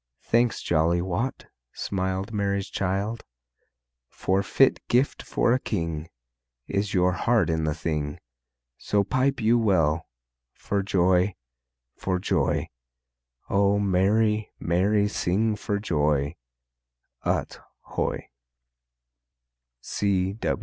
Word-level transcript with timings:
Thanks, 0.23 0.63
jolly 0.63 0.99
Wat, 0.99 1.45
smiled 1.73 2.33
Mary's 2.33 2.69
child, 2.71 3.23
For 4.09 4.41
fit 4.41 4.79
gift 4.87 5.21
for 5.21 5.53
a 5.53 5.59
king 5.59 6.09
Is 6.65 6.91
your 6.95 7.11
heart 7.11 7.51
in 7.51 7.65
the 7.65 7.75
thing. 7.75 8.19
So 8.79 9.03
pipe 9.03 9.39
you 9.39 9.59
well, 9.59 10.07
For 10.53 10.81
joy, 10.81 11.35
for 11.95 12.17
joy! 12.17 12.69
O 13.47 13.77
merry, 13.77 14.51
merry 14.59 15.07
sing 15.07 15.55
for 15.55 15.77
joy, 15.77 16.33
Ut 17.23 17.59
hoy! 17.81 18.27